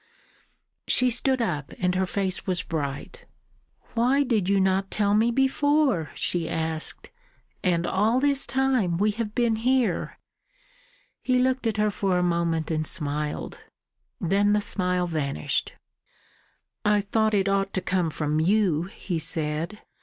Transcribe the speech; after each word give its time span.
She 0.87 1.11
stood 1.11 1.43
up, 1.43 1.73
and 1.77 1.93
her 1.93 2.07
face 2.07 2.47
was 2.47 2.63
bright. 2.63 3.27
"Why 3.93 4.23
did 4.23 4.49
you 4.49 4.59
not 4.59 4.89
tell 4.89 5.13
me 5.13 5.29
before?" 5.29 6.09
she 6.15 6.49
asked. 6.49 7.11
"And 7.63 7.85
all 7.85 8.19
this 8.19 8.47
time 8.47 8.97
we 8.97 9.11
have 9.11 9.35
been 9.35 9.57
here!" 9.57 10.17
He 11.21 11.37
looked 11.37 11.67
at 11.67 11.77
her 11.77 11.91
for 11.91 12.17
a 12.17 12.23
moment, 12.23 12.71
and 12.71 12.87
smiled. 12.87 13.59
Then 14.19 14.53
the 14.53 14.59
smile 14.61 15.05
vanished. 15.05 15.73
"I 16.83 16.99
thought 17.01 17.35
it 17.35 17.47
ought 17.47 17.71
to 17.75 17.81
come 17.81 18.09
from 18.09 18.39
you," 18.39 18.85
he 18.85 19.19
said. 19.19 19.81